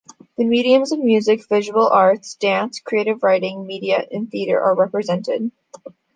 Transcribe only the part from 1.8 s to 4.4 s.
arts, dance, creative writing, media and